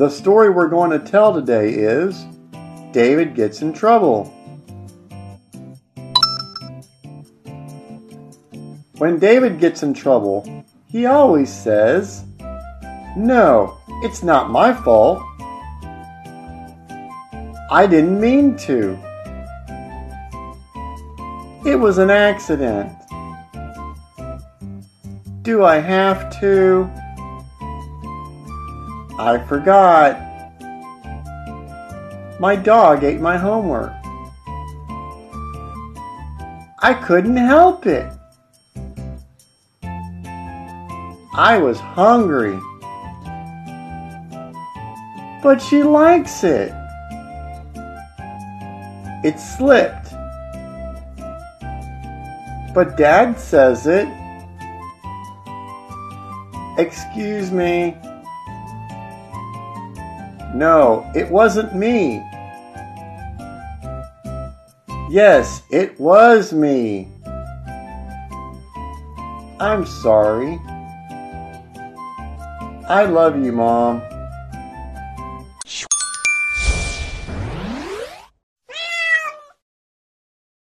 [0.00, 2.24] The story we're going to tell today is
[2.90, 4.24] David Gets in Trouble.
[8.96, 12.24] When David gets in trouble, he always says,
[13.14, 15.20] No, it's not my fault.
[17.70, 18.98] I didn't mean to.
[21.66, 22.90] It was an accident.
[25.42, 26.90] Do I have to?
[29.22, 30.18] I forgot.
[32.40, 33.92] My dog ate my homework.
[36.78, 38.10] I couldn't help it.
[41.34, 42.58] I was hungry.
[45.42, 46.72] But she likes it.
[49.22, 50.14] It slipped.
[52.74, 54.08] But Dad says it.
[56.78, 57.94] Excuse me.
[60.54, 62.22] No, it wasn't me.
[65.10, 67.08] Yes, it was me.
[69.60, 70.58] I'm sorry.
[72.88, 74.02] I love you, Mom.